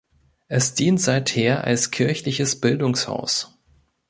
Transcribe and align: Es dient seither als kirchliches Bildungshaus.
Es 0.47 0.73
dient 0.73 0.99
seither 0.99 1.63
als 1.63 1.91
kirchliches 1.91 2.59
Bildungshaus. 2.59 3.55